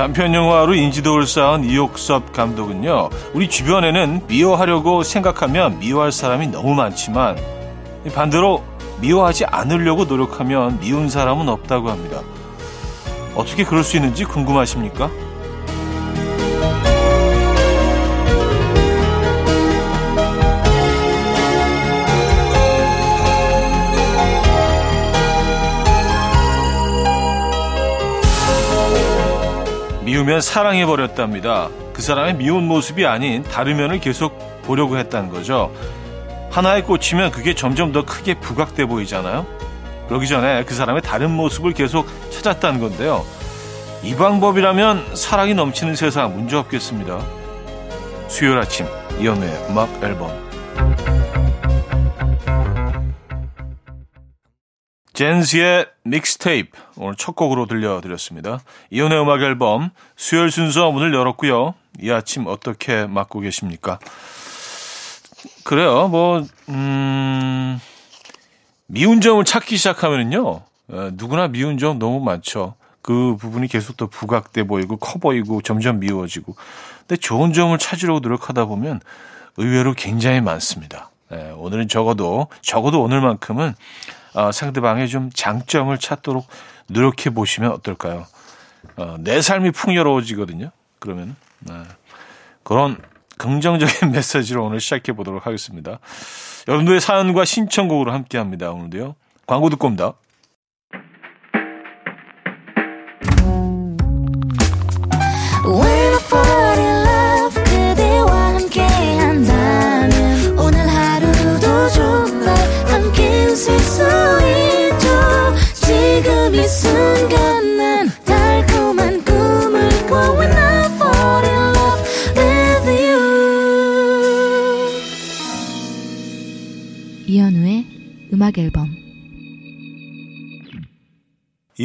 [0.00, 7.36] 단편 영화로 인지도를 쌓은 이옥섭 감독은요, 우리 주변에는 미워하려고 생각하면 미워할 사람이 너무 많지만,
[8.14, 8.64] 반대로
[9.02, 12.22] 미워하지 않으려고 노력하면 미운 사람은 없다고 합니다.
[13.34, 15.10] 어떻게 그럴 수 있는지 궁금하십니까?
[30.20, 31.70] 미우면 사랑해버렸답니다.
[31.94, 35.72] 그 사람의 미운 모습이 아닌 다른 면을 계속 보려고 했다는 거죠.
[36.50, 39.46] 하나에 꽂히면 그게 점점 더 크게 부각돼 보이잖아요.
[40.08, 43.24] 그러기 전에 그 사람의 다른 모습을 계속 찾았다는 건데요.
[44.02, 47.18] 이 방법이라면 사랑이 넘치는 세상 문제 없겠습니다.
[48.28, 48.86] 수요일 아침
[49.18, 50.49] 이연우의 음악 앨범
[55.20, 58.60] 젠지의 믹스테이프 오늘 첫 곡으로 들려드렸습니다.
[58.88, 61.74] 이연의 음악 앨범 수요일 순서 문을 열었고요.
[62.00, 63.98] 이 아침 어떻게 맞고 계십니까?
[65.62, 66.08] 그래요.
[66.08, 67.78] 뭐 음,
[68.86, 70.62] 미운 점을 찾기 시작하면은요.
[71.12, 72.76] 누구나 미운 점 너무 많죠.
[73.02, 76.56] 그 부분이 계속 더 부각돼 보이고 커 보이고 점점 미워지고.
[77.00, 79.00] 근데 좋은 점을 찾으려고 노력하다 보면
[79.58, 81.10] 의외로 굉장히 많습니다.
[81.28, 83.74] 네, 오늘은 적어도 적어도 오늘만큼은
[84.34, 86.46] 어, 상대방의 좀 장점을 찾도록
[86.88, 88.26] 노력해 보시면 어떨까요?
[88.96, 90.70] 어, 내 삶이 풍요로워지거든요.
[90.98, 91.74] 그러면 네.
[92.62, 92.98] 그런
[93.38, 95.98] 긍정적인 메시지로 오늘 시작해 보도록 하겠습니다.
[96.68, 98.70] 여러분들의 사연과 신청곡으로 함께 합니다.
[98.70, 99.14] 오늘도요.
[99.46, 100.12] 광고 듣고 옵니다.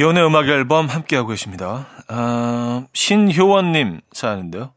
[0.06, 1.88] 이혼의 음악 앨범 함께하고 계십니다.
[2.08, 4.72] 아, 신효원님 사연인데요.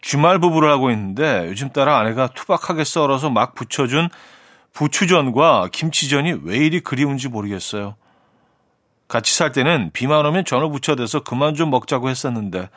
[0.00, 4.08] 주말 부부를 하고 있는데 요즘 따라 아내가 투박하게 썰어서 막 부쳐준
[4.72, 7.94] 부추전과 김치전이 왜 이리 그리운지 모르겠어요.
[9.06, 12.68] 같이 살 때는 비만 오면 전을 부쳐대서 그만 좀 먹자고 했었는데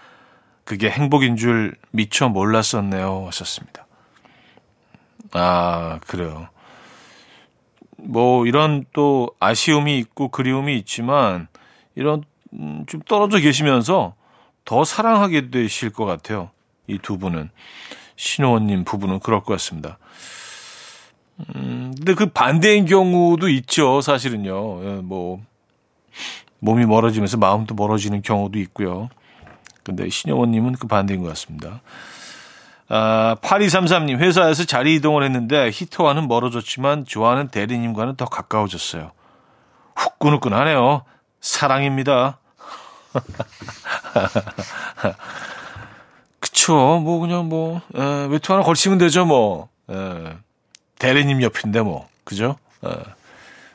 [0.66, 3.24] 그게 행복인 줄 미처 몰랐었네요.
[3.26, 3.88] 하셨습니다.
[5.32, 6.50] 아, 그래요.
[8.04, 11.48] 뭐 이런 또 아쉬움이 있고 그리움이 있지만
[11.96, 12.24] 이런
[12.54, 14.16] 음, 좀 떨어져 계시면서
[14.66, 16.52] 더 사랑하게 되실 것 같아요.
[16.88, 17.50] 이 두 분은
[18.16, 19.98] 신호원님 부부는 그럴 것 같습니다.
[21.56, 24.84] 음, 근데 그 반대인 경우도 있죠, 사실은요.
[24.84, 25.42] 예, 뭐
[26.60, 29.10] 몸이 멀어지면서 마음도 멀어지는 경우도 있고요.
[29.84, 31.82] 근데 신영원님은 그 반대인 것 같습니다.
[32.90, 39.12] 아, 8233님, 회사에서 자리 이동을 했는데 히터와는 멀어졌지만 좋아하는 대리님과는 더 가까워졌어요.
[39.96, 41.04] 후끈후끈하네요.
[41.40, 42.40] 사랑입니다.
[46.40, 47.00] 그쵸.
[47.04, 49.70] 뭐, 그냥 뭐, 에, 외투 하나 걸치면 되죠, 뭐.
[49.90, 50.34] 에,
[50.98, 52.08] 대리님 옆인데 뭐.
[52.24, 52.58] 그죠?
[52.84, 52.90] 에,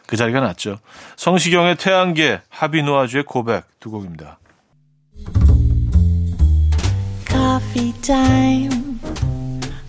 [0.06, 0.78] 그 자리가 낫죠.
[1.16, 4.38] 성시경의 태양계, 하비누아주의 고백 두 곡입니다.
[7.28, 8.83] Coffee.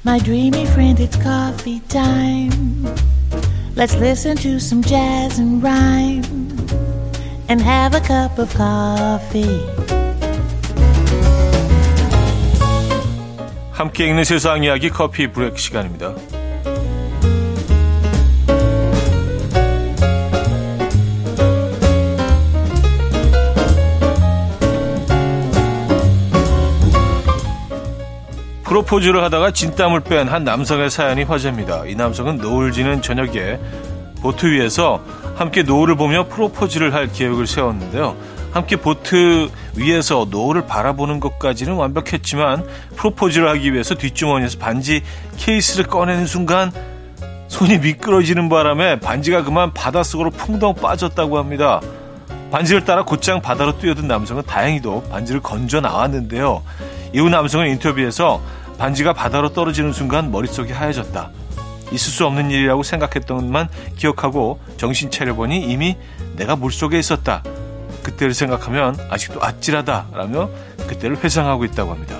[0.04, 2.84] My dreamy friend, it's coffee time.
[3.76, 6.24] Let's listen to some jazz and rhyme
[7.48, 9.60] and have a cup of coffee.
[13.72, 16.14] 함께 읽는 세상 이야기 커피 브레이크 시간입니다.
[28.75, 31.85] 프로포즈를 하다가 진땀을 뺀 한 남성의 사연이 화제입니다.
[31.85, 33.57] 이 남성은 노을 지는 저녁에
[34.21, 35.01] 보트 위에서
[35.35, 38.17] 함께 노을을 보며 프로포즈를 할 계획을 세웠는데요.
[38.51, 42.65] 함께 보트 위에서 노을을 바라보는 것까지는 완벽했지만
[42.97, 45.03] 프로포즈를 하기 위해서 뒷주머니에서 반지
[45.37, 46.69] 케이스를 꺼내는 순간
[47.47, 51.79] 손이 미끄러지는 바람에 반지가 그만 바닷속으로 풍덩 빠졌다고 합니다.
[52.51, 56.61] 반지를 따라 곧장 바다로 뛰어든 남성은 다행히도 반지를 건져 나왔는데요.
[57.13, 58.41] 이후 남성은 인터뷰에서
[58.77, 61.31] 반지가 바다로 떨어지는 순간 머릿속이 하얘졌다.
[61.91, 65.97] 있을 수 없는 일이라고 생각했던만 기억하고 정신 차려보니 이미
[66.35, 67.43] 내가 물속에 있었다.
[68.03, 70.07] 그때를 생각하면 아직도 아찔하다.
[70.13, 70.49] 라며
[70.87, 72.17] 그때를 회상하고 있다고 합니다.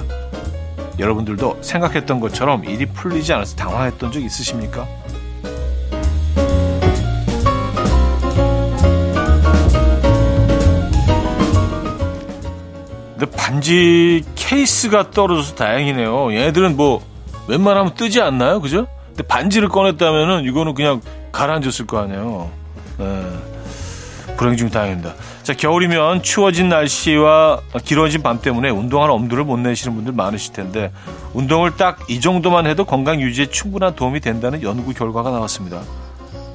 [0.98, 4.88] 여러분들도 생각했던 것처럼 일이 풀리지 않아서 당황했던 적 있으십니까?
[13.18, 16.34] 근데 반지 케이스가 떨어져서 다행이네요.
[16.34, 17.04] 얘네들은 뭐
[17.48, 18.62] 웬만하면 뜨지 않나요?
[18.62, 18.88] 그죠?
[19.08, 21.02] 근데 반지를 꺼냈다면은 이거는 그냥
[21.32, 22.50] 가라앉았을 거 아니에요.
[22.98, 23.26] 네.
[24.38, 25.14] 불행 중 다행입니다.
[25.44, 30.92] 자, 겨울이면 추워진 날씨와 길어진 밤 때문에 운동하는 엄두를 못 내시는 분들 많으실 텐데
[31.34, 35.82] 운동을 딱 이 정도만 해도 건강 유지에 충분한 도움이 된다는 연구 결과가 나왔습니다.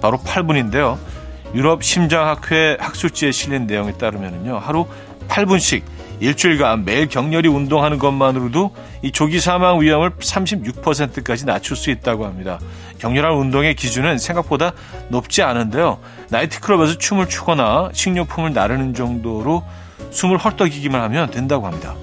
[0.02, 0.98] 바로 8분인데요.
[1.54, 4.58] 유럽 심장학회 학술지에 실린 내용에 따르면요.
[4.58, 4.86] 하루
[5.28, 5.82] 8분씩
[6.20, 12.60] 일주일간 매일 격렬히 운동하는 것만으로도 이 조기 사망 위험을 36%까지 낮출 수 있다고 합니다.
[12.98, 14.72] 격렬한 운동의 기준은 생각보다
[15.08, 15.98] 높지 않은데요.
[16.28, 19.64] 나이트클럽에서 춤을 추거나 식료품을 나르는 정도로
[20.10, 21.94] 숨을 헐떡이기만 하면 된다고 합니다.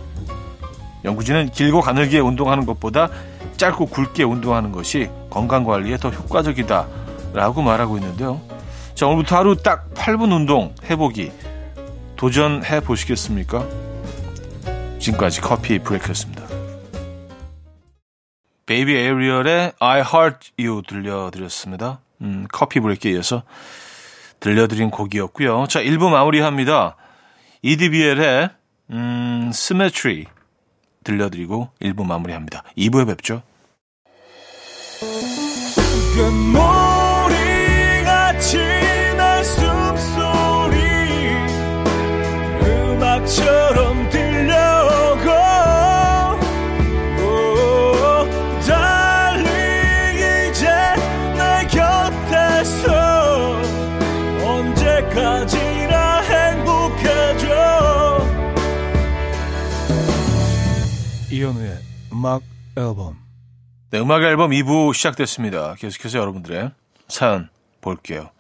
[1.06, 3.10] 연구진은 길고 가늘게 운동하는 것보다
[3.58, 8.42] 짧고 굵게 운동하는 것이 건강 관리에 더 효과적이다라고 말하고 있는데요.
[8.96, 11.32] 자, 오늘부터 하루 딱 8분 운동 해보기
[12.16, 13.87] 도전해 보시겠습니까?
[15.08, 16.46] 지금까지 커피 브레이크였습니다.
[18.66, 22.00] Baby Ariel의 I Heart You 들려드렸습니다.
[22.22, 23.44] 음, 커피 브레이크에 이어서
[24.40, 25.68] 들려드린 곡이었고요.
[25.70, 26.98] 자, 1부 마무리합니다.
[27.62, 28.50] 이디비엘의
[28.92, 30.26] 음, Symmetry
[31.04, 32.64] 들려드리고 1부 마무리합니다.
[32.78, 33.42] 2부에 뵙죠.
[42.62, 43.87] 음악처럼
[62.18, 62.42] 음악
[62.76, 63.16] 앨범
[63.92, 65.76] 네, 음악 앨범 2부 시작됐습니다.
[65.76, 66.72] 계속해서 여러분들의
[67.08, 67.48] 사연
[67.80, 68.32] 볼게요.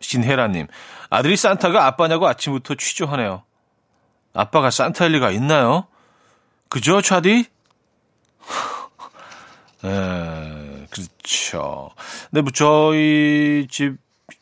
[0.00, 0.66] 신혜라님,
[1.08, 3.44] 아들이 산타가 아빠냐고 아침부터 취조하네요.
[4.34, 5.86] 아빠가 산타일 리가 있나요?
[6.68, 7.46] 그죠, 차디?
[9.84, 11.88] 에, 그렇죠.
[12.30, 13.96] 근데 뭐 저희 집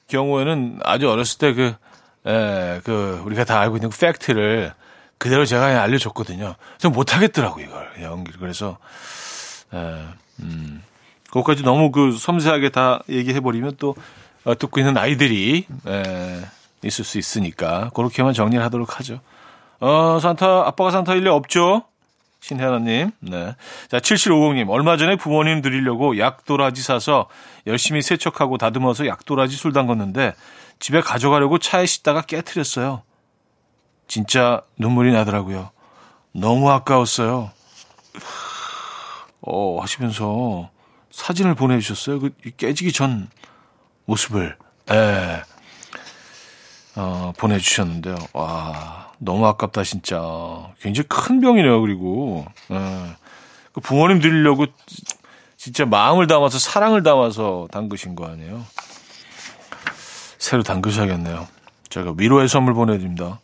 [0.08, 1.72] 경우에는 아주 어렸을 때 그,
[2.28, 4.74] 에, 그, 우리가 다 알고 있는 그 팩트를
[5.18, 6.54] 그대로 제가 알려줬거든요.
[6.78, 7.90] 좀 못하겠더라고, 이걸.
[8.02, 8.38] 연기를.
[8.38, 8.78] 그래서,
[9.72, 10.02] 에,
[10.40, 10.82] 음.
[11.28, 13.94] 그것까지 너무 그 섬세하게 다 얘기해버리면 또,
[14.44, 16.40] 어, 듣고 있는 아이들이, 에,
[16.84, 19.20] 있을 수 있으니까 그렇게만 정리를 하도록 하죠.
[19.80, 21.82] 어, 산타 아빠가 산타 일 리 없죠.
[22.40, 23.56] 신혜나님, 네.
[23.90, 27.26] 자, 7750님, 얼마 전에 부모님 드리려고 약도라지 사서
[27.66, 30.34] 열심히 세척하고 다듬어서 약도라지 술 담궜는데
[30.78, 33.02] 집에 가져가려고 차에 싣다가 깨트렸어요.
[34.08, 35.70] 진짜 눈물이 나더라고요.
[36.32, 37.50] 너무 아까웠어요.
[39.40, 40.70] 어, 하시면서
[41.10, 42.20] 사진을 보내주셨어요.
[42.20, 43.28] 그 깨지기 전
[44.04, 44.56] 모습을.
[44.90, 45.42] 예.
[46.94, 48.16] 어, 보내주셨는데요.
[48.32, 50.20] 와, 너무 아깝다, 진짜.
[50.80, 52.44] 굉장히 큰 병이네요, 그리고.
[52.70, 53.16] 예.
[53.72, 54.66] 그 부모님 드리려고
[55.56, 58.64] 진짜 마음을 담아서, 사랑을 담아서 담그신 거 아니에요?
[60.38, 61.46] 새로 담그셔야겠네요.
[61.88, 63.40] 제가 위로의 선물 보내드립니다.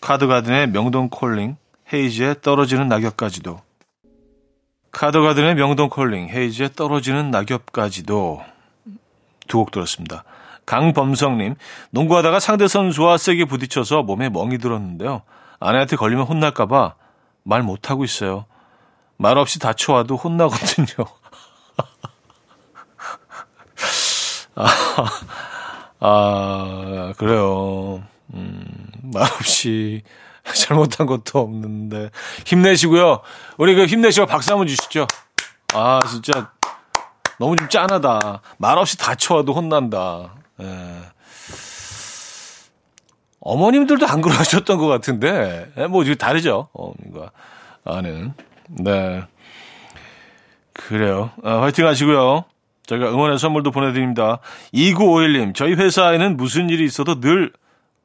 [0.00, 1.56] 카드가든의 명동 콜링,
[1.92, 3.60] 헤이즈의 떨어지는 낙엽까지도.
[4.92, 8.42] 카드가든의 명동 콜링, 헤이즈의 떨어지는 낙엽까지도
[9.48, 10.24] 두 곡 들었습니다.
[10.66, 11.54] 강범성님,
[11.90, 15.22] 농구하다가 상대 선수와 세게 부딪혀서 몸에 멍이 들었는데요.
[15.60, 16.94] 아내한테 걸리면 혼날까봐
[17.44, 18.46] 말 못하고 있어요.
[19.16, 21.06] 말 없이 다쳐와도 혼나거든요.
[24.56, 24.66] 아,
[26.00, 28.02] 아, 그래요.
[28.34, 30.02] 음, 말 없이
[30.54, 32.10] 잘못한 것도 없는데.
[32.46, 33.20] 힘내시고요.
[33.58, 35.06] 우리 그 힘내시고 박수 한번 주시죠.
[35.74, 36.50] 아, 진짜
[37.38, 38.40] 너무 좀 짠하다.
[38.58, 40.34] 말 없이 다쳐와도 혼난다.
[40.60, 41.02] 예.
[43.40, 46.68] 어머님들도 안 그러셨던 것 같은데, 예, 뭐, 다르죠.
[46.72, 47.30] 어머님과
[47.84, 48.34] 아는.
[48.68, 49.22] 네.
[50.72, 51.30] 그래요.
[51.44, 52.44] 아, 화이팅 하시고요.
[52.86, 54.38] 저희가 응원의 선물도 보내드립니다.
[54.74, 57.52] 2951님, 저희 회사에는 무슨 일이 있어도 늘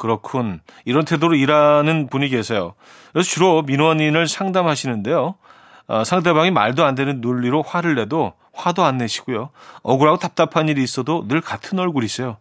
[0.02, 0.62] 그렇군.
[0.84, 2.74] 이런 태도로 일하는 분이 계세요.
[3.14, 5.36] 그래서 주로 민원인을 상담하시는데요.
[5.88, 9.52] 아, 상대방이 말도 안 되는 논리로 화를 내도 화도 안 내시고요.
[9.84, 12.38] 억울하고 답답한 일이 있어도 늘 같은 얼굴이세요.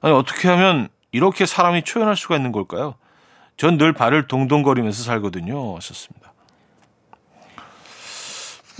[0.00, 2.96] 아니, 어떻게 하면 이렇게 사람이 초연할 수가 있는 걸까요?
[3.56, 5.78] 전 늘 발을 동동거리면서 살거든요.
[5.80, 6.32] 썼습니다.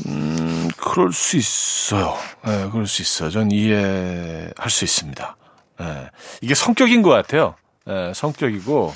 [0.07, 2.17] 음, 그럴 수 있어요.
[2.49, 3.31] 예, 네, 그럴 수 있어요.
[3.31, 5.37] 전 이해할 수 있습니다.
[5.81, 7.55] 예, 네, 이게 성격인 것 같아요.
[7.87, 8.93] 예, 네, 성격이고,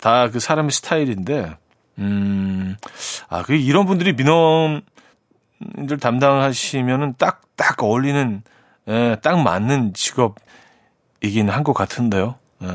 [0.00, 1.56] 다 그 사람의 스타일인데,
[1.98, 2.76] 음,
[3.28, 4.82] 아, 그 이런 분들이 민원,
[5.88, 8.42] 들 담당하시면은 딱, 딱 어울리는,
[8.88, 12.36] 예, 딱 맞는 직업이긴 한 것 같은데요.
[12.62, 12.68] 예.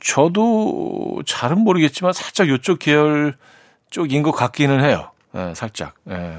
[0.00, 3.36] 저도 잘은 모르겠지만 살짝 이쪽 계열
[3.90, 5.10] 쪽인 것 같기는 해요.
[5.34, 5.94] 예, 살짝.
[6.10, 6.38] 예.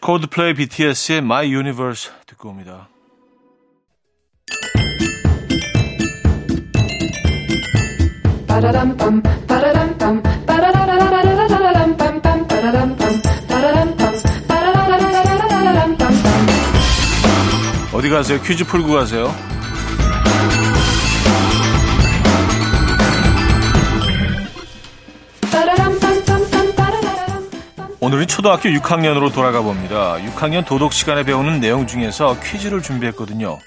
[0.00, 2.88] 코드플레이 BTS의 My Universe 듣고 옵니다.
[17.94, 18.40] 어디 가세요?
[18.42, 19.32] 퀴즈 풀고 가세요.
[28.00, 30.16] 오늘은 초등학교 6학년으로 돌아가 봅니다.
[30.16, 33.58] 6학년 도덕 시간에 배우는 내용 중에서 퀴즈를 준비했거든요.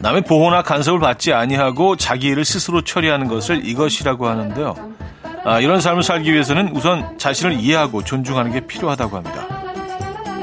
[0.00, 4.74] 남의 보호나 간섭을 받지 아니하고 자기 일을 스스로 처리하는 것을 이것이라고 하는데요.
[5.44, 9.46] 아, 이런 삶을 살기 위해서는 우선 자신을 이해하고 존중하는 게 필요하다고 합니다.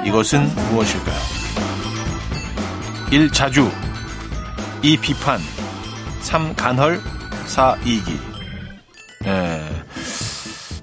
[0.06, 1.18] 이것은 무엇일까요?
[3.12, 3.32] 1.
[3.32, 3.70] 자주
[4.84, 4.98] 2.
[4.98, 5.40] 비판
[6.22, 6.56] 3.
[6.56, 7.02] 간헐
[7.48, 7.78] 4.
[7.84, 8.20] 이기
[9.26, 9.62] 예.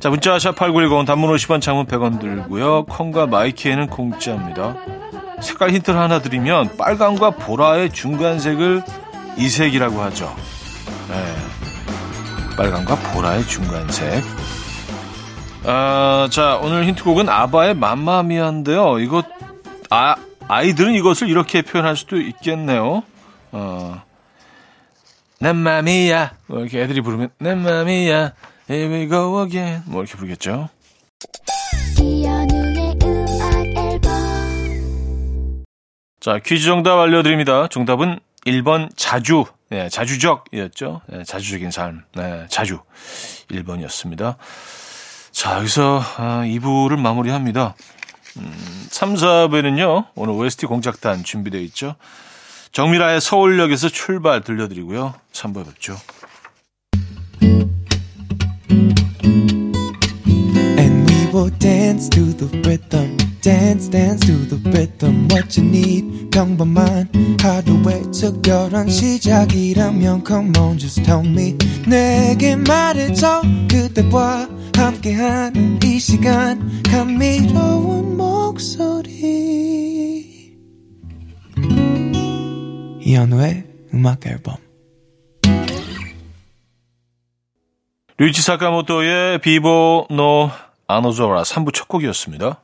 [0.00, 2.86] 자, 문자 샵8910 단문 50원 장문 100원 들고요.
[2.86, 4.74] 콩과 마이키에는 공짜입니다.
[5.40, 8.82] 색깔 힌트를 하나 드리면 빨강과 보라의 중간색을
[9.36, 10.34] 이색이라고 하죠.
[11.08, 12.56] 네.
[12.56, 14.22] 빨강과 보라의 중간색.
[15.64, 18.98] 아, 자, 오늘 힌트곡은 아바의 맘마미아인데요.
[19.00, 19.22] 이거
[19.90, 23.02] 아, 아이들은 이것을 이렇게 표현할 수도 있겠네요.
[23.52, 24.02] 어.
[25.40, 26.32] 내 맘이야.
[26.46, 28.32] 뭐 이렇게 애들이 부르면 내 맘이야.
[28.70, 29.82] Here we go again.
[29.86, 30.68] 뭐 이렇게 부르겠죠.
[36.24, 37.68] 자, 퀴즈 정답 알려드립니다.
[37.68, 41.02] 정답은 1번 자주, 네, 자주적이었죠.
[41.06, 42.78] 네, 자주적인 삶, 네, 자주.
[43.50, 44.36] 1번이었습니다.
[45.32, 47.74] 자, 여기서 아, 2부를 마무리합니다.
[48.38, 51.94] 음, 3, 4부에는요, 오늘 OST 공작단 준비되어 있죠.
[52.72, 55.12] 정미라의 서울역에서 출발 들려드리고요.
[55.30, 55.94] 3부에 뵙죠.
[61.34, 63.13] will dance to the rhythm.
[63.44, 66.30] Dance dance to the rhythm what you need.
[66.30, 67.10] 평범한
[67.42, 71.54] 하루의 특별한 시작이라면 come on just tell me.
[71.86, 76.82] 내게 말해줘 그대와 함께한 이 시간.
[76.84, 79.12] 감미로운 목소리.
[83.02, 84.56] 이현우의 음악 앨범.
[88.16, 90.50] 류치 사카모토의 비보 노
[90.86, 92.63] 아노조라 3부 첫 곡이었습니다.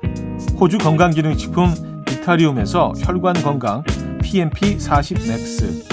[0.59, 3.83] 호주 건강기능식품 비타리움에서 혈관 건강
[4.19, 5.83] PMP40 맥스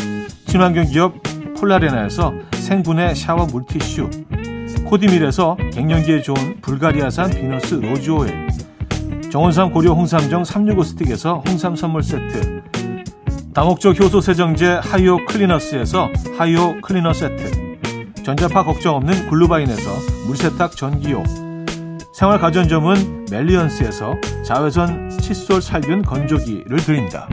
[0.47, 1.15] 친환경 기업
[1.59, 4.09] 폴라레나에서 생분해 샤워 물티슈.
[4.85, 8.49] 코디밀에서 갱년기에 좋은 불가리아산 비너스 로즈 오일.
[9.31, 12.63] 정원삼 고려 홍삼정 365 스틱에서 홍삼 선물 세트.
[13.53, 17.69] 다목적 효소 세정제 하이오 클리너스에서 하이오 클리너 세트.
[18.23, 19.91] 전자파 걱정 없는 글루바인에서
[20.27, 21.48] 물세탁 전기요
[22.19, 27.29] 생활 가전점은 멜리언스에서 자외선 칫솔 살균 건조기를 드립니다.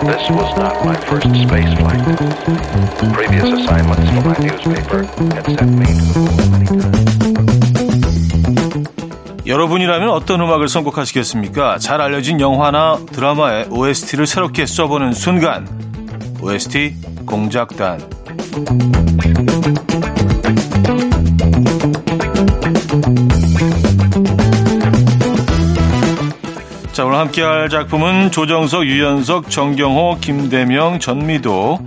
[0.00, 1.89] This was not my first space flight.
[10.20, 11.78] 어떤 음악을 선곡하시겠습니까?
[11.78, 15.66] 잘 알려진 영화나 드라마의 OST를 새롭게 써보는 순간.
[16.42, 17.98] OST 공작단.
[26.92, 31.78] 자, 오늘 함께할 작품은 조정석, 유연석, 정경호, 김대명, 전미도,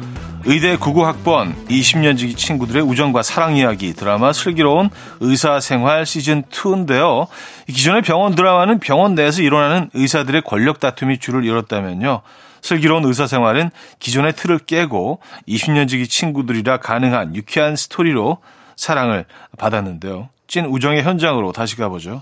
[0.46, 4.90] 의대 99학번 20년 지기 친구들의 우정과 사랑 이야기 드라마 슬기로운
[5.22, 7.28] 의사생활 시즌2인데요.
[7.68, 12.22] 기존의 병원 드라마는 병원 내에서 일어나는 의사들의 권력 다툼이 줄을 이뤘다면요.
[12.62, 18.40] 슬기로운 의사생활은 기존의 틀을 깨고 20년 지기 친구들이라 가능한 유쾌한 스토리로
[18.76, 19.26] 사랑을
[19.58, 20.28] 받았는데요.
[20.48, 22.22] 찐 우정의 현장으로 다시 가보죠.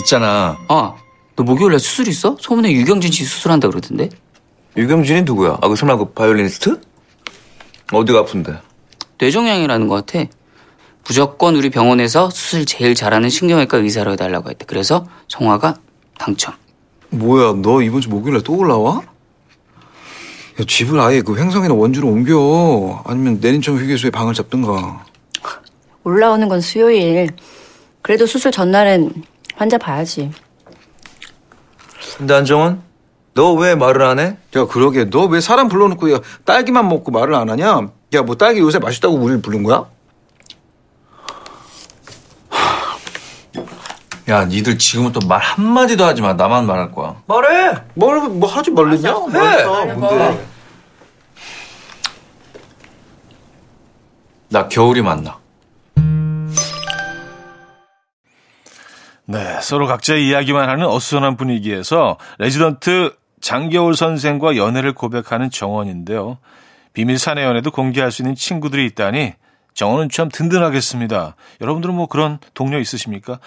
[0.00, 0.56] 있잖아.
[0.68, 0.94] 아,
[1.36, 2.36] 너 목요일에 수술 있어?
[2.40, 4.08] 소문에 유경진 씨 수술한다 그러던데?
[4.78, 5.58] 유경진이 누구야?
[5.60, 6.80] 아, 그 설마 그 바이올리니스트?
[7.92, 8.60] 어디가 아픈데?
[9.18, 10.24] 뇌종양이라는 것 같아.
[11.04, 14.64] 무조건 우리 병원에서 수술 제일 잘하는 신경외과 의사로 해달라고 했대.
[14.66, 15.74] 그래서 정화가
[16.16, 16.54] 당첨.
[17.10, 19.02] 뭐야, 너 이번 주 목요일에 또 올라와?
[20.60, 23.02] 야, 집을 아예 그 횡성이나 원주로 옮겨.
[23.04, 25.04] 아니면 내린천 휴게소에 방을 잡든가.
[26.04, 27.30] 올라오는 건 수요일.
[28.00, 29.24] 그래도 수술 전날엔
[29.56, 30.30] 환자 봐야지.
[32.16, 32.87] 근데 안정원?
[33.38, 34.36] 너 왜 말을 안 해?
[34.56, 35.04] 야, 그러게.
[35.04, 37.88] 너 왜 사람 불러놓고 야, 딸기만 먹고 말을 안 하냐?
[38.14, 39.86] 야, 뭐 딸기 요새 맛있다고 우리를 부른 거야?
[44.28, 46.34] 야, 니들 지금은 또말 한마디도 하지 마.
[46.34, 47.14] 나만 말할 거야.
[47.26, 47.78] 말해!
[47.94, 49.10] 뭘, 뭐 하지 말랬냐?
[49.10, 49.14] 해!
[49.94, 50.46] 뭔데?
[54.50, 55.38] 나 겨울이 만나.
[59.30, 63.14] 네, 서로 각자의 이야기만 하는 어수선한 분위기에서 레지던트
[63.48, 66.36] 장겨울 선생과 연애를 고백하는 정원인데요.
[66.92, 69.32] 비밀 사내 연애도 공개할 수 있는 친구들이 있다니
[69.72, 71.34] 정원은 참 든든하겠습니다.
[71.62, 73.38] 여러분들은 뭐 그런 동료 있으십니까?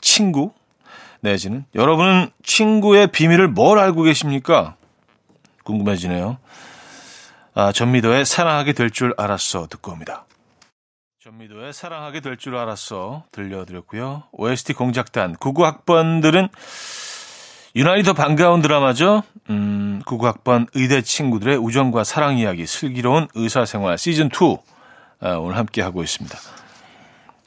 [0.00, 0.52] 친구?
[1.20, 4.76] 내지는 여러분은 친구의 비밀을 뭘 알고 계십니까?
[5.64, 6.38] 궁금해지네요.
[7.52, 10.24] 아, 전미도의 사랑하게 될 줄 알았어 듣고 옵니다.
[11.22, 14.22] 전미도의 사랑하게 될 줄 알았어 들려드렸고요.
[14.32, 16.48] OST 공작단 99학번들은
[17.74, 19.22] 유난히 더 반가운 드라마죠.
[19.48, 24.58] 음, 99학번 의대 친구들의 우정과 사랑 이야기 슬기로운 의사생활 시즌 2
[25.20, 26.36] 아, 오늘 함께 하고 있습니다.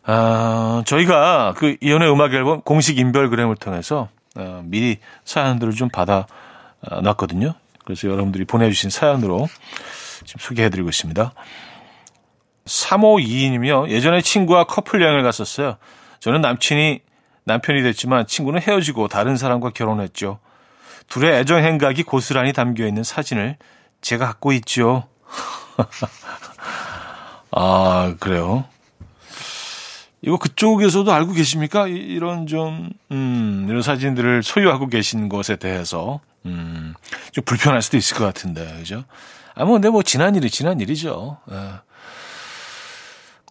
[0.03, 6.25] 아, 저희가 그 이연의 음악 앨범 공식 인별그램을 통해서 어, 미리 사연들을 좀 받아
[6.81, 7.53] 어, 놨거든요.
[7.83, 9.47] 그래서 여러분들이 보내주신 사연으로
[10.25, 11.33] 지금 소개해드리고 있습니다.
[12.65, 13.89] 3522님이요.
[13.89, 15.77] 예전에 친구와 커플 여행을 갔었어요.
[16.19, 17.01] 저는 남친이
[17.45, 20.39] 남편이 됐지만 친구는 헤어지고 다른 사람과 결혼했죠.
[21.07, 23.57] 둘의 애정 행각이 고스란히 담겨 있는 사진을
[24.01, 25.07] 제가 갖고 있죠.
[27.51, 28.65] 아, 그래요.
[30.21, 31.87] 이거 그쪽에서도 알고 계십니까?
[31.87, 36.95] 이- 이런 좀, 음, 이런 사진들을 소유하고 계신 것에 대해서, 음,
[37.31, 39.03] 좀 불편할 수도 있을 것 같은데, 그죠?
[39.53, 41.37] 아, 뭐, 근데 뭐, 지난 일이 지난 일이죠.
[41.51, 41.55] 예.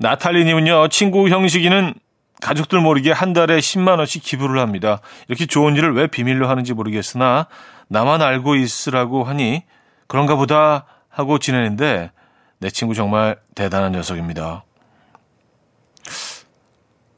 [0.00, 1.94] 나탈리님은요, 친구 형식이는
[2.40, 5.01] 가족들 모르게 한 달에 10만 원씩 기부를 합니다.
[5.29, 7.47] 이렇게 좋은 일을 왜 비밀로 하는지 모르겠으나,
[7.88, 9.62] 나만 알고 있으라고 하니,
[10.09, 12.11] 그런가 보다 하고 지내는데,
[12.59, 14.64] 내 친구 정말 대단한 녀석입니다.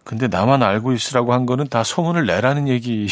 [0.04, 3.08] 근데 나만 알고 있으라고 한 거는 다 소문을 내라는 얘기.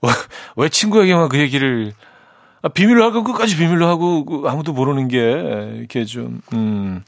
[0.00, 0.10] 왜-
[0.56, 1.92] 왜 친구에게만 그 얘기를,
[2.62, 5.18] 아, 비밀로 하고 끝까지 비밀로 하고 그 아무도 모르는 게
[5.76, 7.04] 이렇게 좀, 음,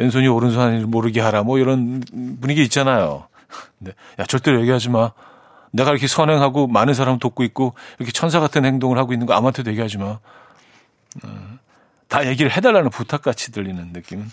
[0.00, 2.02] 왼손이 오른손이 모르게 하라 뭐 이런
[2.40, 3.28] 분위기 있잖아요.
[3.78, 5.12] 근데 야 절대로 얘기하지 마.
[5.72, 9.70] 내가 이렇게 선행하고 많은 사람 돕고 있고 이렇게 천사 같은 행동을 하고 있는 거 아무한테도
[9.70, 10.06] 얘기하지 마.
[10.06, 11.58] 어,
[12.08, 14.26] 다 얘기를 해달라는 부탁같이 들리는 느낌은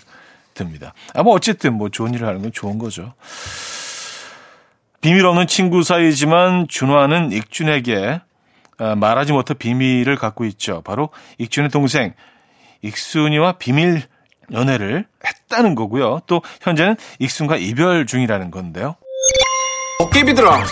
[0.53, 0.93] 듭니다.
[1.13, 3.13] 아, 뭐 어쨌든 뭐 좋은 일을 하는 건 좋은 거죠.
[5.01, 8.21] 비밀 없는 친구 사이지만 준화는 익준에게
[8.77, 10.81] 아, 말하지 못한 비밀을 갖고 있죠.
[10.83, 12.13] 바로 익준의 동생
[12.81, 14.03] 익순이와 비밀
[14.51, 16.21] 연애를 했다는 거고요.
[16.27, 18.95] 또 현재는 익순과 이별 중이라는 건데요.
[19.99, 20.63] 먹개비들아.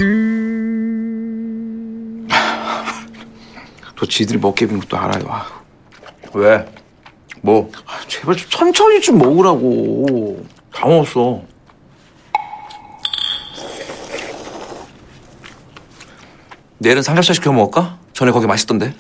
[3.96, 5.24] 또 지들이 먹개비인 것도 알아요.
[5.30, 5.48] 아,
[6.34, 6.66] 왜?
[7.42, 7.72] 뭐?
[8.08, 10.46] 제발 좀 천천히 좀 먹으라고.
[10.74, 11.42] 다 먹었어.
[16.78, 17.98] 내일은 삼겹살 시켜 먹을까?
[18.14, 18.94] 전에 거기 맛있던데.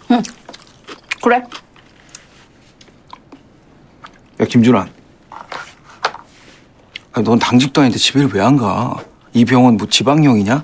[1.21, 1.43] 그래?
[4.45, 4.87] 야, 김준환.
[7.13, 8.95] 아, 넌 당직도 아닌데 집에를 왜안 가?
[9.33, 10.63] 이 병원 뭐 지방령이냐?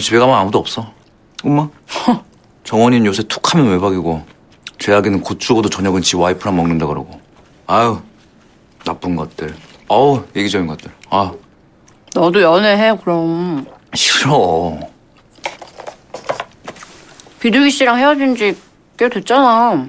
[0.00, 0.92] 집에 가면 아무도 없어.
[1.44, 1.68] 엄마?
[2.64, 4.24] 정원이는 요새 툭 하면 외박이고
[4.78, 7.20] 죄악이는 곧 죽어도 저녁은 지 와이프랑 먹는다 그러고
[7.66, 8.00] 아유
[8.84, 9.54] 나쁜 것들
[9.88, 11.32] 어우 이기적인 것들 아
[12.14, 13.66] 너도 연애해, 그럼.
[13.94, 14.78] 싫어
[17.40, 18.54] 비둘기 씨랑 헤어진 지
[18.96, 19.86] 꽤 됐잖아.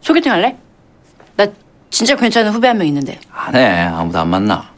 [0.00, 0.56] 소개팅 할래?
[1.90, 3.18] 나 진짜 괜찮은 후배 한 명 있는데.
[3.32, 4.70] 안 해 아무도 안 만나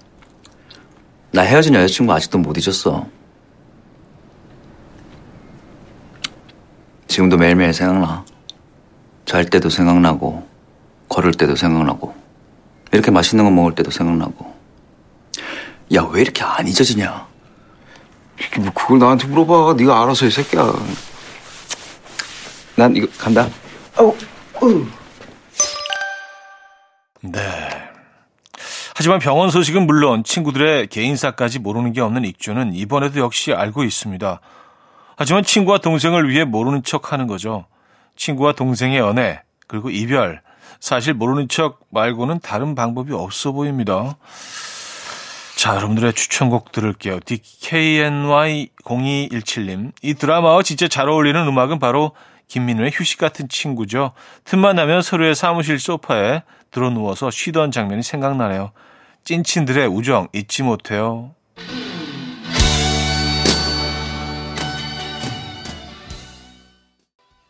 [1.30, 3.06] 나 헤어진 여자친구 아직도 못 잊었어
[7.08, 8.24] 지금도 매일매일 생각나.
[9.26, 10.48] 잘 때도 생각나고,
[11.10, 12.14] 걸을 때도 생각나고,
[12.90, 14.50] 이렇게 맛있는 거 먹을 때도 생각나고.
[15.94, 17.26] 야, 왜 이렇게 안 잊어지냐?
[18.60, 19.74] 뭐 그걸 나한테 물어봐.
[19.76, 20.72] 네가 알아서 이 새끼야.
[22.76, 23.46] 난 이거 간다.
[27.22, 27.40] 네.
[28.94, 34.40] 하지만 병원 소식은 물론 친구들의 개인사까지 모르는 게 없는 익주는 이번에도 역시 알고 있습니다.
[35.16, 37.66] 하지만 친구와 동생을 위해 모르는 척 하는 거죠.
[38.16, 40.42] 친구와 동생의 연애, 그리고 이별.
[40.80, 44.16] 사실 모르는 척 말고는 다른 방법이 없어 보입니다.
[45.56, 47.20] 자, 여러분들의 추천곡 들을게요.
[47.20, 49.92] DKNY0217님.
[50.02, 52.16] 이 드라마와 진짜 잘 어울리는 음악은 바로
[52.52, 54.12] 김민우의 휴식 같은 친구죠.
[54.44, 58.72] 틈만 나면 서로의 사무실 소파에 들어 누워서 쉬던 장면이 생각나네요.
[59.24, 61.34] 찐친들의 우정 잊지 못해요.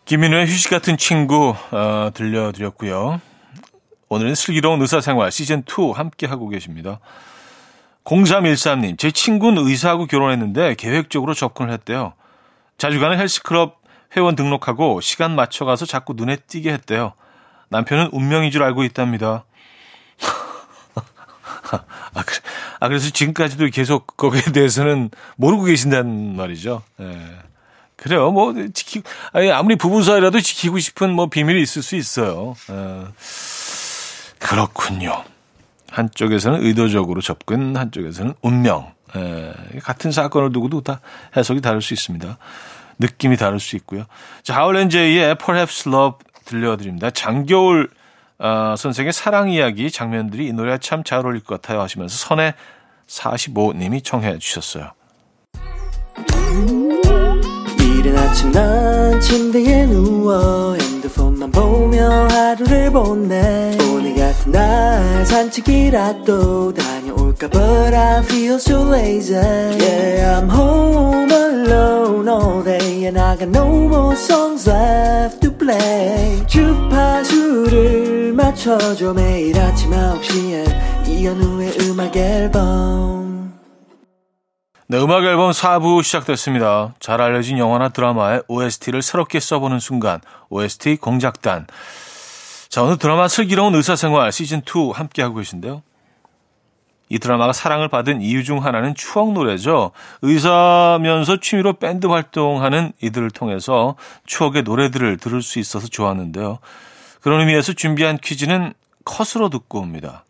[0.04, 3.20] 김민우의 휴식 같은 친구 어, 들려드렸고요.
[4.08, 7.00] 오늘은 슬기로운 의사생활 시즌2 함께 하고 계십니다.
[8.04, 12.12] 0313님, 제 친구는 의사하고 결혼했는데 계획적으로 접근을 했대요.
[12.78, 13.81] 자주 가는 헬스클럽
[14.16, 17.14] 회원 등록하고 시간 맞춰가서 자꾸 눈에 띄게 했대요.
[17.68, 19.44] 남편은 운명인 줄 알고 있답니다.
[22.14, 22.38] 아, 그래,
[22.80, 26.82] 아, 그래서 지금까지도 계속 거기에 대해서는 모르고 계신다는 말이죠.
[27.00, 27.38] 예.
[27.96, 28.30] 그래요.
[28.30, 32.56] 뭐, 지키, 아니, 아무리 부부 사이라도 지키고 싶은 뭐 비밀이 있을 수 있어요.
[32.70, 33.06] 예.
[34.38, 35.24] 그렇군요.
[35.90, 38.92] 한쪽에서는 의도적으로 접근, 한쪽에서는 운명.
[39.16, 39.54] 예.
[39.82, 41.00] 같은 사건을 두고도 다
[41.36, 42.38] 해석이 다를 수 있습니다.
[42.98, 44.04] 느낌이 다를 수 있고요.
[44.42, 47.10] 자, 하울렌제이의 Perhaps Love 들려드립니다.
[47.10, 47.88] 장겨울
[48.38, 52.54] 어, 선생의 사랑 이야기 장면들이 이 노래가 참잘 어울릴 것 같아요 하시면서 선의
[53.06, 54.90] 45님이 청해 주셨어요.
[57.78, 66.91] 이른 아침 난 침대에 누워 핸드폰만 보며 하루를 보내 오늘 같은 날 산책이라도 다
[67.42, 73.48] 녀올까 But I feel so lazy Yeah I'm home alone all day And I got
[73.48, 83.52] no more songs left to play 주파수를 맞춰줘 매일 아침 9시에 이현우의 음악 앨범
[84.88, 86.94] 네, 음악 앨범 4부 시작됐습니다.
[87.00, 91.66] 잘 알려진 영화나 드라마의 OST를 새롭게 써보는 순간, OST 공작단.
[92.68, 95.82] 자, 오늘 드라마 슬기로운 의사생활 시즌2 함께하고 계신데요.
[97.08, 99.92] 이 드라마가 사랑을 받은 이유 중 하나는 추억 노래죠.
[100.22, 106.58] 의사면서 취미로 밴드 활동하는 이들을 통해서 추억의 노래들을 들을 수 있어서 좋았는데요.
[107.20, 108.72] 그런 의미에서 준비한 퀴즈는
[109.04, 110.24] 컷으로 듣고 옵니다.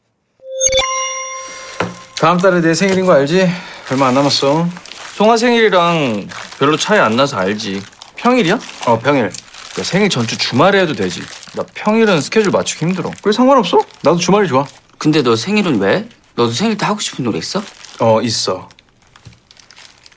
[2.20, 3.48] 다음 달에 내 생일인 거 알지?
[3.90, 4.66] 얼마 안 남았어.
[5.14, 7.82] 송아 생일이랑 별로 차이 안 나서 알지.
[8.16, 8.58] 평일이야?
[8.86, 9.24] 어, 평일.
[9.26, 11.20] 야, 생일 전주 주말에 해도 되지.
[11.54, 13.10] 나 평일은 스케줄 맞추기 힘들어.
[13.22, 13.78] 그래 상관없어.
[14.02, 14.64] 나도 주말이 좋아.
[14.98, 16.08] 근데 너 생일은 왜?
[16.34, 17.62] 너도 생일 때 하고 싶은 노래 있어?
[18.00, 18.68] 어, 있어.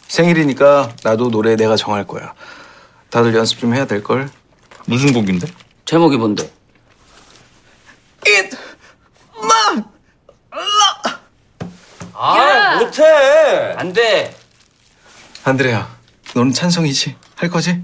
[0.07, 2.33] 생일이니까 나도 노래 내가 정할 거야.
[3.09, 4.29] 다들 연습 좀 해야 될 걸.
[4.85, 5.47] 무슨 곡인데?
[5.85, 6.51] 제목이 뭔데?
[12.13, 13.03] 아, 못해.
[13.77, 14.35] 안 돼.
[15.43, 15.87] 안드레야,
[16.33, 17.15] 너는 찬성이지?
[17.35, 17.83] 할 거지?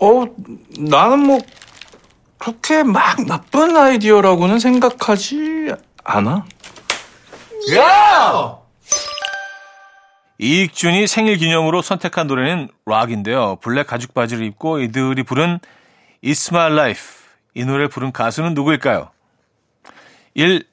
[0.00, 0.24] 어,
[0.78, 1.38] 나는 뭐
[2.38, 6.44] 그렇게 막 나쁜 아이디어라고는 생각하지 않아.
[7.72, 8.58] 야!
[10.38, 13.56] 이익준이 생일 기념으로 선택한 노래는 락인데요.
[13.56, 15.60] 블랙 가죽 바지를 입고 이들이 부른
[16.22, 17.24] It's My Life.
[17.54, 19.10] 이 노래를 부른 가수는 누구일까요?
[20.34, 20.66] 1.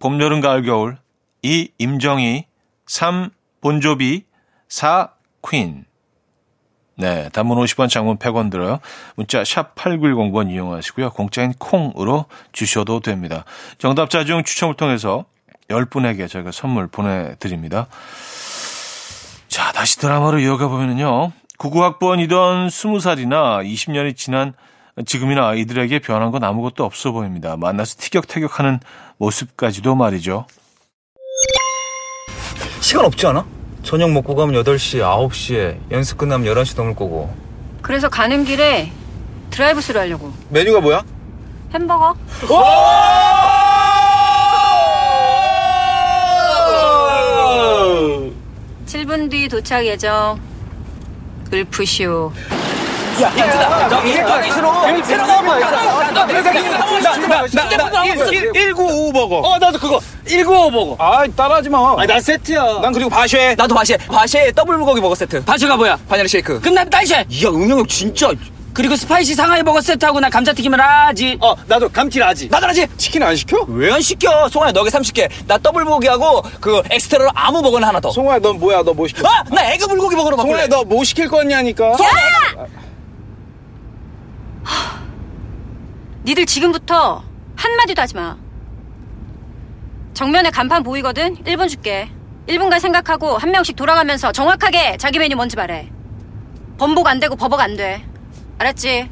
[0.00, 0.98] 봄, 여름, 가을, 겨울
[1.42, 1.70] 2.
[1.78, 2.46] 임정희
[2.86, 3.30] 3.
[3.60, 4.24] 본조비
[4.68, 5.10] 4.
[5.48, 5.84] 퀸
[6.96, 8.78] 네, 단문 50원, 장문 100원 들어요.
[9.16, 11.10] 문자 샵 8910번 이용하시고요.
[11.10, 13.44] 공짜인 콩으로 주셔도 됩니다.
[13.78, 15.24] 정답자 중 추첨을 통해서
[15.70, 17.86] 10분에게 저희가 선물 보내드립니다.
[19.48, 21.32] 자, 다시 드라마로 이어가 보면은요.
[21.58, 24.54] 99학번이던 20살이나 20년이 지난
[25.06, 27.56] 지금이나 이들에게 변한 건 아무것도 없어 보입니다.
[27.56, 28.80] 만나서 티격태격하는
[29.18, 30.46] 모습까지도 말이죠.
[32.80, 33.44] 시간 없지 않아?
[33.82, 37.34] 저녁 먹고 가면 8시, 9시에 연습 끝나면 11시 넘을 거고
[37.82, 38.90] 그래서 가는 길에
[39.50, 40.32] 드라이브 스루 하려고.
[40.48, 41.04] 메뉴가 뭐야?
[41.72, 42.14] 햄버거?
[48.86, 50.38] 7분 뒤 도착 예정.
[51.52, 52.32] 을푸쇼.
[59.42, 63.96] 어 나도 그거 195 버거 아 따라하지 마 아난 세트야 난 그리고 바쉐 나도 바시에
[63.96, 65.98] 바시에 더블 불고기 먹어 세트 바지가 뭐야?
[66.08, 68.30] 바닐라 쉐이크 끝나면 다시 이야 응영혁 진짜
[68.74, 71.38] 그리고 스파이시 상하이 버거 세트하고 나 감자튀김을 하지.
[71.40, 72.86] 어 나도 감칠하지 나도 하지.
[72.96, 73.64] 치킨 안 시켜?
[73.68, 74.48] 왜 안 시켜?
[74.48, 75.28] 송아야 너게 30개.
[75.46, 78.10] 나 더블 고기하고 그 엑스트라로 아무 버거는 하나 더.
[78.10, 79.26] 송아야 넌 뭐야 너 뭐 시켜?
[79.28, 80.52] 아, 나 에그 불고기 먹으러 바꿀래.
[80.54, 81.96] 송아야 너 뭐 시킬 거냐니까
[86.24, 87.22] 니들 지금부터
[87.56, 88.36] 한마디도 하지 마.
[90.14, 91.36] 정면에 간판 보이거든?
[91.44, 92.08] 1분 줄게.
[92.48, 95.90] 1분간 생각하고 한 명씩 돌아가면서 정확하게 자기 메뉴 뭔지 말해.
[96.78, 98.04] 번복 안 되고 버벅 안 돼.
[98.58, 99.10] 알았지?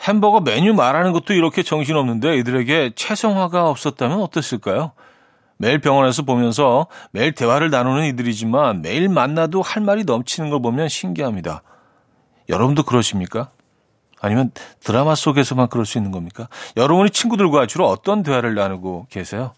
[0.00, 4.92] 햄버거 메뉴 말하는 것도 이렇게 정신없는데 이들에게 채성화가 없었다면 어땠을까요?
[5.58, 11.62] 매일 병원에서 보면서 매일 대화를 나누는 이들이지만 매일 만나도 할 말이 넘치는 걸 보면 신기합니다.
[12.48, 13.50] 여러분도 그러십니까?
[14.20, 16.48] 아니면 드라마 속에서만 그럴 수 있는 겁니까?
[16.76, 19.52] 여러분이 친구들과 주로 어떤 대화를 나누고 계세요?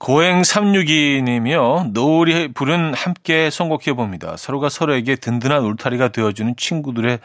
[0.00, 1.92] 고행 362님이요.
[1.92, 4.34] 노을이 부른 함께 선곡해 봅니다.
[4.38, 7.18] 서로가 서로에게 든든한 울타리가 되어주는 친구들의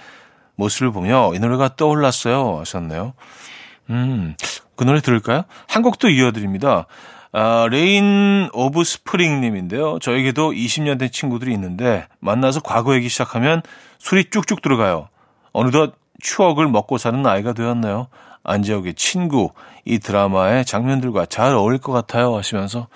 [0.57, 2.59] 모습을 보며 이 노래가 떠올랐어요.
[2.59, 3.13] 하셨네요.
[3.91, 4.35] 음,
[4.75, 5.43] 그 노래 들을까요?
[5.69, 6.87] 한 곡도 이어드립니다.
[7.31, 9.97] 아, Rain of Spring 님인데요.
[9.99, 13.61] 저에게도 20년 된 친구들이 있는데 만나서 과거 얘기 시작하면
[13.99, 15.07] 술이 쭉쭉 들어가요.
[15.53, 18.09] 어느덧 추억을 먹고 사는 나이가 되었네요.
[18.45, 19.51] 안재욱의 친구
[19.83, 22.87] 이 드라마의 장면들과 잘 어울릴 것 같아요 하시면서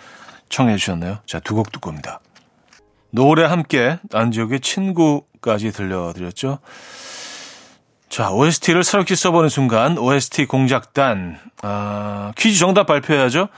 [0.50, 1.20] 청해 주셨네요.
[1.26, 2.20] 자, 두 곡 듣고 옵니다.
[3.12, 6.60] 노래 함께 안재욱의 친구까지 들려드렸죠.
[8.10, 13.50] 자, OST를 새롭게 써보는 순간 OST 공작단 아, 퀴즈 정답 발표해야죠.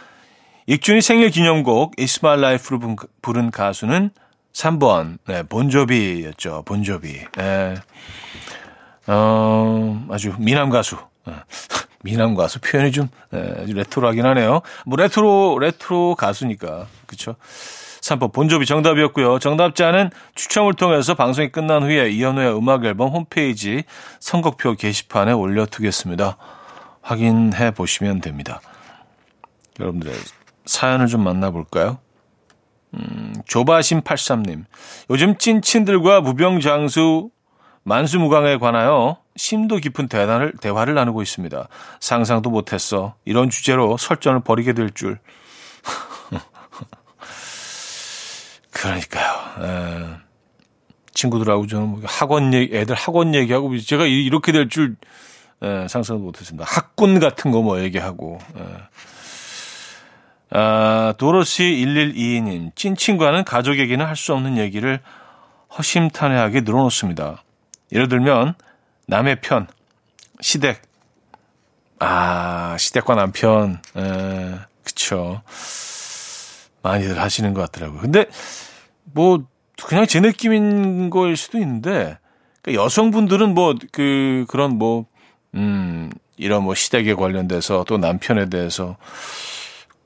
[0.67, 4.11] 익준이 생일 기념곡 It's My Life로 부른 가수는
[4.53, 6.63] 3번 네, 본조비였죠.
[6.65, 7.19] 본조비.
[7.37, 7.75] 네.
[9.07, 10.97] 어, 아주 미남 가수.
[12.03, 12.11] 네.
[12.11, 14.61] 미남 가수 표현이 좀 레트로하긴 하네요.
[14.85, 17.35] 뭐 레트로 레트로 가수니까 그렇죠.
[18.01, 19.39] 3번 본조비 정답이었고요.
[19.39, 23.83] 정답자는 추첨을 통해서 방송이 끝난 후에 이현우의 음악 앨범 홈페이지
[24.19, 26.37] 선곡표 게시판에 올려두겠습니다.
[27.01, 28.59] 확인해 보시면 됩니다.
[29.79, 30.15] 여러분들의
[30.65, 31.99] 사연을 좀 만나볼까요?
[32.95, 34.65] 음, 조바심83님.
[35.09, 37.29] 요즘 찐친들과 무병장수
[37.83, 41.67] 만수무강에 관하여 심도 깊은 대화를, 대화를 나누고 있습니다.
[41.99, 43.15] 상상도 못했어.
[43.25, 45.19] 이런 주제로 설전을 벌이게 될 줄.
[48.71, 49.31] 그러니까요.
[49.61, 50.05] 에,
[51.13, 54.95] 친구들하고 저는 뭐 학원 얘기, 애들 학원 얘기하고 제가 이렇게 될 줄
[55.87, 56.65] 상상도 못했습니다.
[56.67, 58.39] 학군 같은 거 뭐 얘기하고.
[58.57, 58.61] 에.
[60.53, 64.99] 아, 도로시 1122님, 찐친과는 가족에게는 할 수 없는 얘기를
[65.77, 67.43] 허심탄회하게 늘어놓습니다.
[67.93, 68.55] 예를 들면,
[69.11, 69.67] 남의 편,
[70.39, 70.81] 시댁.
[71.99, 75.41] 아, 시댁과 남편, 에, 그쵸.
[76.81, 77.99] 많이들 하시는 것 같더라고요.
[77.99, 78.27] 근데,
[79.03, 79.43] 뭐,
[79.85, 82.19] 그냥 제 느낌인 거일 수도 있는데,
[82.61, 85.07] 그러니까 여성분들은 뭐, 그, 그런 뭐,
[85.55, 88.95] 음, 이런 뭐 시댁에 관련돼서 또 남편에 대해서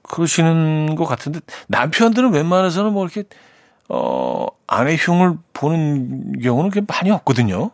[0.02, 3.24] 그러시는 것 같은데 남편들은 웬만해서는 뭐 이렇게
[3.88, 7.72] 어 아내 흉을 보는 경우는 꽤 많이 없거든요.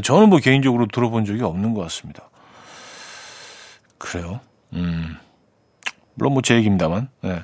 [0.00, 2.28] 저는 뭐 개인적으로 들어본 적이 없는 것 같습니다.
[3.98, 4.40] 그래요.
[4.72, 5.16] 음.
[6.14, 7.08] 물론 뭐 제 얘기입니다만.
[7.22, 7.40] 네.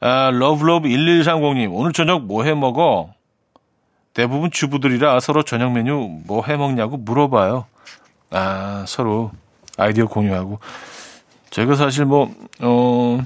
[0.00, 3.12] 아, 러브러브 1130님, 오늘 저녁 뭐 해 먹어?
[4.14, 5.94] 대부분 주부들이라 서로 저녁 메뉴
[6.26, 7.66] 뭐 해 먹냐고 물어봐요.
[8.30, 9.30] 아, 서로
[9.76, 10.58] 아이디어 공유하고.
[11.50, 12.30] 제가 사실 뭐,
[12.60, 13.20] 어,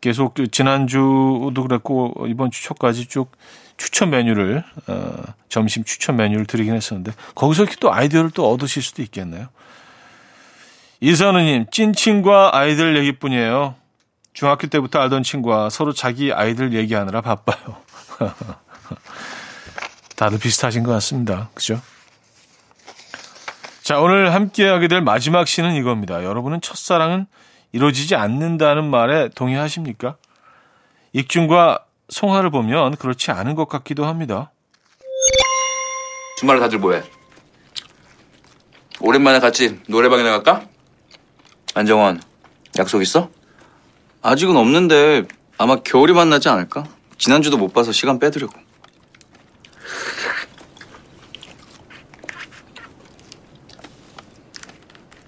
[0.00, 3.30] 계속 그 지난주도 그랬고 이번 주 초까지 쭉
[3.76, 9.02] 추천 메뉴를 어, 점심 추천 메뉴를 드리긴 했었는데 거기서 이렇게 또 아이디어를 또 얻으실 수도
[9.02, 9.48] 있겠네요.
[11.00, 13.74] 이선우님 찐친과 아이들 얘기뿐이에요.
[14.32, 17.76] 중학교 때부터 알던 친구와 서로 자기 아이들 얘기하느라 바빠요.
[20.16, 21.50] 다들 비슷하신 것 같습니다.
[21.54, 21.80] 그죠?
[23.82, 26.22] 자, 오늘 함께 하게 될 마지막 시는 이겁니다.
[26.22, 27.26] 여러분은 첫사랑은
[27.72, 30.16] 이루어지지 않는다는 말에 동의하십니까?
[31.12, 34.52] 익준과 송하를 보면 그렇지 않은 것 같기도 합니다.
[36.36, 37.02] 주말에 다들 뭐해?
[39.00, 40.66] 오랜만에 같이 노래방에 나갈까?
[41.74, 42.20] 안정원,
[42.78, 43.30] 약속 있어?
[44.20, 45.24] 아직은 없는데
[45.56, 46.84] 아마 겨울이 만나지 않을까?
[47.16, 48.52] 지난주도 못 봐서 시간 빼두려고.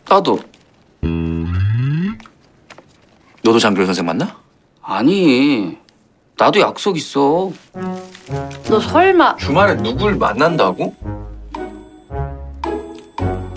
[0.07, 0.38] 나도.
[3.42, 4.38] 너도 장교일 선생 만나?
[4.83, 5.79] 아니,
[6.37, 7.53] 나도 약속 있어.
[8.68, 10.94] 너 설마 주말에 누굴 만난다고?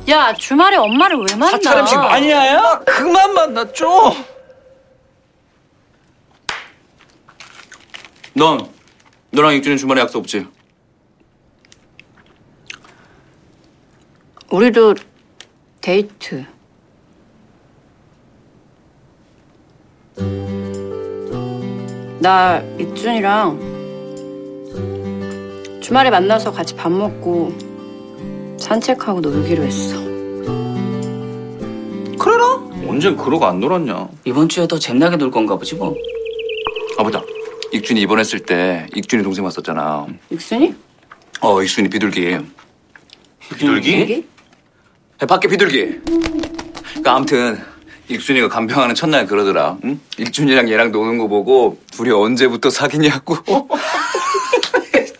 [0.09, 1.51] 야 주말에 엄마를 왜 만나?
[1.51, 2.81] 사찰 음식 많이 해요?
[2.85, 3.27] 그만
[3.73, 3.89] 좀.
[8.33, 8.69] 넌
[9.31, 10.47] 너랑 익준이 주말에 약속 없지?
[14.51, 14.93] 우리도
[15.81, 16.45] 데이트.
[22.19, 23.77] 나 익준이랑
[25.81, 27.53] 주말에 만나서 같이 밥 먹고
[28.57, 29.95] 산책하고 놀기로 했어.
[32.17, 32.55] 그래라.
[32.87, 34.09] 언젠 그러고 안 놀았냐?
[34.25, 35.95] 이번 주에 더 잼나게 놀 건가 보지 뭐.
[36.97, 37.21] 아 맞다.
[37.71, 40.07] 익준이 입원했을 때 익준이 동생 왔었잖아.
[40.31, 40.73] 익순이?
[41.41, 42.37] 어 익준이 비둘기.
[43.57, 44.25] 비둘기?
[45.27, 45.99] 밖에 비둘기.
[46.89, 47.59] 그러니까 아무튼
[48.09, 49.77] 익순이가 간병하는 첫날 그러더라.
[49.83, 49.99] 응?
[50.17, 53.37] 익준이랑 얘랑 노는 거 보고 둘이 언제부터 사귀냐고.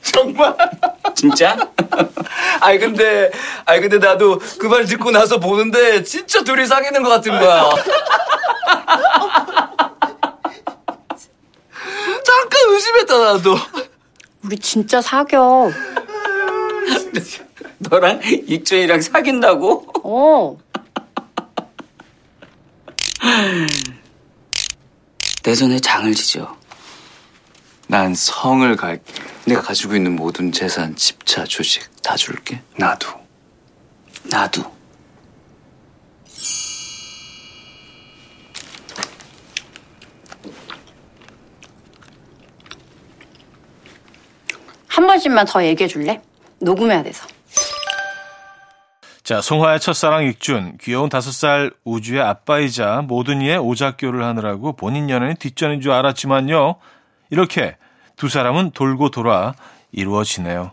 [0.01, 0.55] 정말.
[1.15, 1.57] 진짜?
[2.61, 3.29] 아이 근데
[3.65, 7.69] 아이 근데 나도 그 말 듣고 나서 보는데 진짜 둘이 사귀는 것 같은 거야.
[12.23, 13.57] 잠깐 의심했다 나도.
[14.43, 15.71] 우리 진짜 사겨.
[17.79, 19.85] 너랑 익준이랑 사귄다고?
[20.03, 20.57] 어.
[25.43, 26.57] 내 손에 장을 지죠.
[27.87, 28.99] 난 성을 갈.
[29.45, 32.61] 내가 가지고 있는 모든 재산, 집차, 주식 다 줄게.
[32.75, 33.07] 나도.
[34.25, 34.77] 나도.
[44.87, 46.21] 한 번씩만 더 얘기해 줄래?
[46.59, 47.25] 녹음해야 돼서.
[49.27, 55.35] 자, 송하의 첫사랑 익준, 귀여운 다섯 살 우주의 아빠이자 모든 이의 오작교를 하느라고 본인 연애는
[55.35, 56.75] 뒷전인 줄 알았지만요.
[57.29, 57.75] 이렇게
[58.15, 59.53] 두 사람은 돌고 돌아
[59.91, 60.71] 이루어지네요.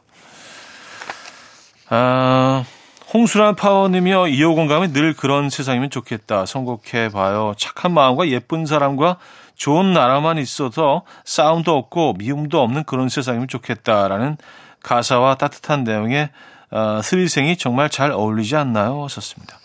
[1.91, 2.65] 아,
[3.13, 4.29] 홍수란 파워님이요.
[4.29, 6.47] 이호공감이 늘 그런 세상이면 좋겠다.
[6.47, 7.55] 선곡해봐요.
[7.59, 9.17] 착한 마음과 예쁜 사람과
[9.57, 14.37] 좋은 나라만 있어서 싸움도 없고 미움도 없는 그런 세상이면 좋겠다라는
[14.81, 16.31] 가사와 따뜻한 내용의
[16.75, 19.05] 어, 스리생이 정말 잘 어울리지 않나요?
[19.05, 19.61] 하셨습니다.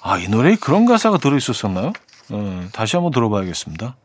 [0.00, 1.92] 아, 이 노래에 그런 가사가 들어있었었나요?
[2.30, 3.96] 어, 다시 한번 들어봐야겠습니다.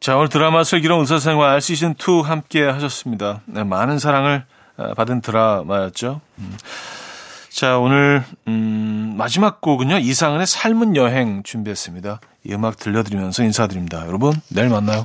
[0.00, 3.42] 자, 오늘 드라마 슬기로운 의사생활 시즌2 함께 하셨습니다.
[3.46, 4.44] 네, 많은 사랑을
[4.76, 6.20] 어, 받은 드라마였죠.
[6.38, 6.56] 음.
[7.50, 12.20] 자, 오늘, 음, 마지막 곡은요, 이상은의 삶은 여행 준비했습니다.
[12.46, 14.04] 이 음악 들려드리면서 인사드립니다.
[14.08, 15.04] 여러분, 내일 만나요.